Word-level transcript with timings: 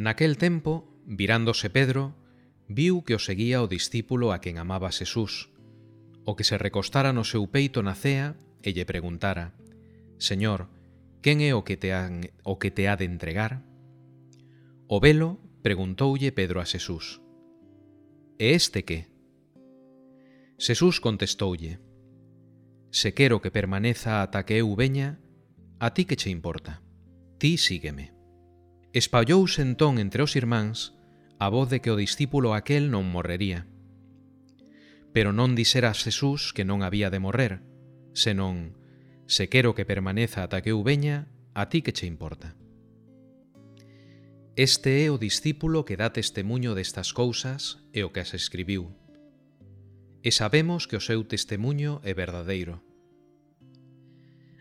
Naquel 0.00 0.38
tempo, 0.38 0.88
virándose 1.04 1.68
Pedro, 1.68 2.16
viu 2.72 3.04
que 3.04 3.12
o 3.12 3.20
seguía 3.20 3.60
o 3.60 3.68
discípulo 3.68 4.32
a 4.32 4.40
quen 4.40 4.56
amaba 4.56 4.88
Xesús, 4.96 5.52
o 6.24 6.32
que 6.40 6.48
se 6.48 6.56
recostara 6.56 7.12
no 7.12 7.20
seu 7.20 7.44
peito 7.52 7.84
na 7.84 7.92
cea 7.92 8.32
e 8.64 8.72
lle 8.72 8.88
preguntara 8.88 9.52
«Señor, 10.16 10.72
quen 11.20 11.44
é 11.44 11.52
o 11.52 11.68
que 11.68 11.76
te, 11.76 11.92
han, 11.92 12.32
o 12.48 12.56
que 12.56 12.72
te 12.72 12.88
ha 12.88 12.96
de 12.96 13.04
entregar?» 13.04 13.60
O 14.88 15.04
velo 15.04 15.36
preguntoulle 15.60 16.32
Pedro 16.32 16.64
a 16.64 16.66
Xesús 16.66 17.20
«E 18.40 18.56
este 18.56 18.88
que?» 18.88 19.04
Xesús 20.56 21.04
contestoulle 21.04 21.76
«Se 22.88 23.12
quero 23.12 23.44
que 23.44 23.52
permaneza 23.52 24.24
ata 24.24 24.48
que 24.48 24.64
eu 24.64 24.72
veña, 24.72 25.20
a 25.76 25.92
ti 25.92 26.08
que 26.08 26.16
che 26.16 26.32
importa, 26.32 26.80
ti 27.36 27.60
sígueme». 27.60 28.19
Espallouse 28.92 29.62
entón 29.62 30.02
entre 30.02 30.26
os 30.26 30.34
irmáns 30.34 30.98
a 31.38 31.46
voz 31.46 31.70
de 31.70 31.78
que 31.78 31.94
o 31.94 31.96
discípulo 31.96 32.58
aquel 32.58 32.90
non 32.90 33.06
morrería. 33.06 33.70
Pero 35.14 35.30
non 35.30 35.54
dixera 35.54 35.94
Xesús 35.94 36.50
que 36.50 36.66
non 36.66 36.82
había 36.82 37.06
de 37.06 37.22
morrer, 37.22 37.62
senón, 38.18 38.74
se 39.30 39.46
quero 39.46 39.78
que 39.78 39.86
permaneza 39.86 40.42
ata 40.42 40.58
que 40.58 40.74
eu 40.74 40.82
veña, 40.82 41.30
a 41.54 41.70
ti 41.70 41.86
que 41.86 41.94
che 41.94 42.10
importa. 42.10 42.58
Este 44.58 45.06
é 45.06 45.14
o 45.14 45.22
discípulo 45.22 45.86
que 45.86 45.94
dá 45.94 46.10
testemunho 46.10 46.74
destas 46.74 47.14
cousas 47.14 47.86
e 47.94 48.02
o 48.02 48.10
que 48.10 48.18
as 48.18 48.34
escribiu. 48.34 48.90
E 50.26 50.34
sabemos 50.34 50.90
que 50.90 50.98
o 50.98 51.04
seu 51.04 51.22
testemunho 51.22 52.02
é 52.02 52.10
verdadeiro. 52.10 52.82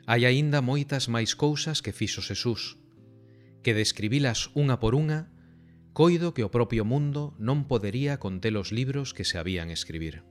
Hai 0.05 0.29
aínda 0.29 0.61
moitas 0.61 1.09
máis 1.09 1.33
cousas 1.33 1.81
que 1.81 1.97
fixo 1.97 2.21
Xesús, 2.21 2.77
que 3.63 3.73
describilas 3.73 4.51
unha 4.55 4.79
por 4.79 4.95
unha, 4.95 5.31
coido 5.91 6.31
que 6.31 6.47
o 6.47 6.53
propio 6.53 6.87
mundo 6.87 7.35
non 7.41 7.67
podería 7.67 8.21
contelos 8.21 8.71
libros 8.71 9.11
que 9.11 9.27
se 9.27 9.35
habían 9.35 9.67
escribir. 9.67 10.23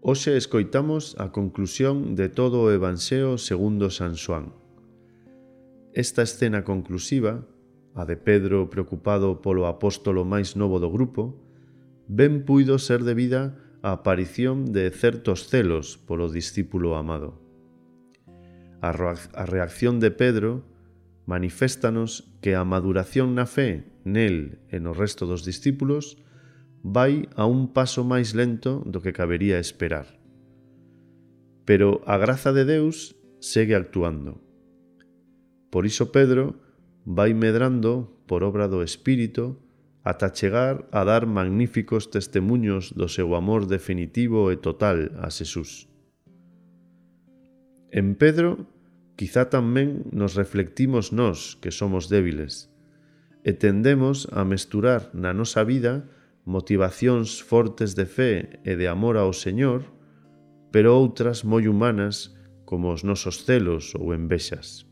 Hoxe 0.00 0.38
escoitamos 0.38 1.18
a 1.18 1.34
conclusión 1.34 2.14
de 2.14 2.30
todo 2.30 2.64
o 2.64 2.70
Evanxeo 2.72 3.36
segundo 3.36 3.90
San 3.90 4.16
Xoán. 4.16 4.54
Esta 5.92 6.22
escena 6.22 6.62
conclusiva, 6.64 7.44
a 7.98 8.06
de 8.06 8.16
Pedro 8.16 8.70
preocupado 8.70 9.42
polo 9.42 9.66
apóstolo 9.66 10.22
máis 10.22 10.54
novo 10.54 10.78
do 10.78 10.88
grupo, 10.88 11.36
ben 12.06 12.46
puido 12.46 12.78
ser 12.78 13.02
debida 13.02 13.58
á 13.82 13.92
aparición 13.98 14.70
de 14.70 14.88
certos 14.94 15.50
celos 15.50 15.98
polo 15.98 16.30
discípulo 16.30 16.96
amado. 16.96 17.42
A 18.80 18.94
reacción 19.44 19.98
de 19.98 20.14
Pedro, 20.14 20.62
maniféstanos 21.28 22.32
que 22.40 22.56
a 22.56 22.64
maduración 22.64 23.36
na 23.36 23.44
fe 23.44 23.84
nel 24.08 24.64
e 24.72 24.80
no 24.80 24.96
resto 24.96 25.28
dos 25.28 25.44
discípulos 25.44 26.16
vai 26.80 27.28
a 27.36 27.44
un 27.44 27.76
paso 27.76 28.00
máis 28.00 28.32
lento 28.32 28.80
do 28.88 29.04
que 29.04 29.12
cabería 29.12 29.60
esperar. 29.60 30.08
Pero 31.68 32.00
a 32.08 32.16
graza 32.16 32.56
de 32.56 32.64
Deus 32.64 33.12
segue 33.44 33.76
actuando. 33.76 34.40
Por 35.68 35.84
iso 35.84 36.08
Pedro 36.16 36.56
vai 37.04 37.36
medrando 37.36 38.24
por 38.24 38.40
obra 38.40 38.64
do 38.64 38.80
Espírito 38.80 39.60
ata 40.00 40.32
chegar 40.32 40.88
a 40.96 41.04
dar 41.04 41.28
magníficos 41.28 42.08
testemunhos 42.08 42.96
do 42.96 43.04
seu 43.04 43.36
amor 43.36 43.68
definitivo 43.68 44.48
e 44.48 44.56
total 44.56 45.12
a 45.20 45.28
Xesús. 45.28 45.92
En 47.92 48.16
Pedro 48.16 48.77
quizá 49.18 49.50
tamén 49.50 50.06
nos 50.14 50.38
reflectimos 50.38 51.10
nós 51.10 51.58
que 51.58 51.74
somos 51.74 52.06
débiles 52.06 52.70
e 53.42 53.50
tendemos 53.50 54.30
a 54.30 54.46
mesturar 54.46 55.10
na 55.10 55.34
nosa 55.34 55.66
vida 55.66 56.06
motivacións 56.46 57.42
fortes 57.42 57.98
de 57.98 58.06
fé 58.06 58.62
e 58.62 58.78
de 58.78 58.86
amor 58.86 59.18
ao 59.18 59.34
Señor, 59.34 59.82
pero 60.70 60.94
outras 60.94 61.42
moi 61.42 61.66
humanas 61.66 62.38
como 62.62 62.94
os 62.94 63.02
nosos 63.02 63.42
celos 63.42 63.98
ou 63.98 64.14
envexas. 64.14 64.86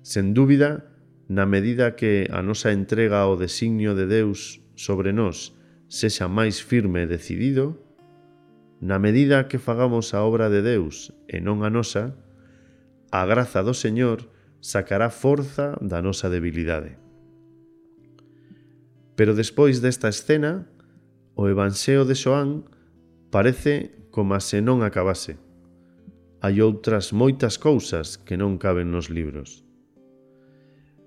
Sen 0.00 0.32
dúbida, 0.32 0.88
na 1.28 1.44
medida 1.44 1.92
que 1.92 2.24
a 2.32 2.40
nosa 2.40 2.72
entrega 2.72 3.20
ao 3.20 3.36
designio 3.36 3.92
de 3.92 4.08
Deus 4.08 4.64
sobre 4.80 5.12
nós 5.12 5.52
sexa 5.92 6.24
máis 6.24 6.56
firme 6.56 7.04
e 7.04 7.10
decidido, 7.10 7.76
na 8.80 8.96
medida 8.96 9.44
que 9.44 9.60
fagamos 9.60 10.16
a 10.16 10.24
obra 10.24 10.48
de 10.48 10.64
Deus 10.64 11.12
e 11.28 11.36
non 11.44 11.60
a 11.60 11.68
nosa, 11.68 12.16
A 13.10 13.24
graza 13.24 13.64
do 13.64 13.72
Señor 13.72 14.28
sacará 14.60 15.08
forza 15.08 15.80
da 15.80 16.04
nosa 16.04 16.28
debilidade. 16.28 17.00
Pero 19.16 19.32
despois 19.32 19.80
desta 19.80 20.12
escena, 20.12 20.68
o 21.32 21.48
Evanxeo 21.48 22.04
de 22.04 22.12
Xoán 22.12 22.68
parece 23.32 23.96
como 24.12 24.36
se 24.44 24.60
non 24.60 24.84
acabase. 24.84 25.40
Hai 26.44 26.60
outras 26.60 27.16
moitas 27.16 27.56
cousas 27.56 28.20
que 28.20 28.36
non 28.36 28.60
caben 28.60 28.92
nos 28.92 29.08
libros. 29.08 29.64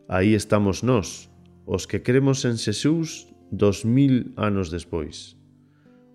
Aí 0.09 0.33
estamos 0.33 0.81
nós, 0.81 1.29
os 1.69 1.85
que 1.85 2.01
cremos 2.01 2.43
en 2.49 2.57
Xesús 2.57 3.29
dos 3.53 3.85
mil 3.85 4.33
anos 4.41 4.73
despois. 4.73 5.37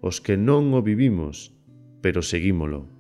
Os 0.03 0.19
que 0.19 0.35
non 0.35 0.75
o 0.75 0.83
vivimos, 0.83 1.55
pero 2.03 2.27
seguímolo. 2.27 2.91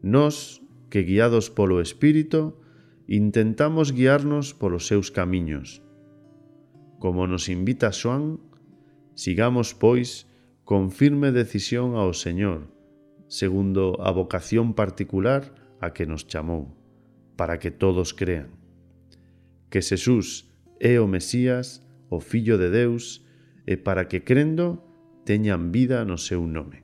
Nós 0.00 0.63
que 0.94 1.02
guiados 1.02 1.50
polo 1.50 1.82
Espírito 1.82 2.62
intentamos 3.10 3.90
guiarnos 3.90 4.54
polos 4.54 4.86
seus 4.86 5.10
camiños. 5.10 5.82
Como 7.02 7.26
nos 7.26 7.50
invita 7.50 7.90
Xoán, 7.90 8.38
sigamos, 9.18 9.74
pois, 9.74 10.30
con 10.62 10.94
firme 10.94 11.34
decisión 11.34 11.98
ao 11.98 12.14
Señor, 12.14 12.70
segundo 13.26 13.98
a 14.06 14.14
vocación 14.14 14.78
particular 14.78 15.50
a 15.82 15.90
que 15.90 16.06
nos 16.06 16.30
chamou, 16.30 16.70
para 17.34 17.58
que 17.58 17.74
todos 17.74 18.14
crean. 18.14 18.54
Que 19.74 19.82
Xesús 19.82 20.46
é 20.78 21.02
o 21.02 21.10
Mesías, 21.10 21.82
o 22.06 22.22
Fillo 22.22 22.54
de 22.54 22.70
Deus, 22.70 23.26
e 23.66 23.74
para 23.74 24.06
que 24.06 24.22
crendo 24.22 24.86
teñan 25.26 25.74
vida 25.74 26.06
no 26.06 26.22
seu 26.22 26.46
nome. 26.46 26.83